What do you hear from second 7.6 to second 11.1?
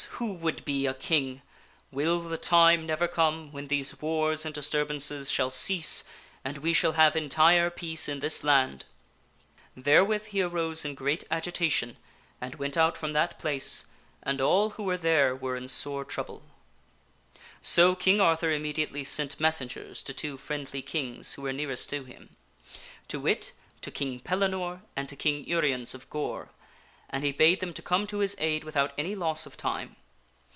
peace in this land!" Therewith he arose in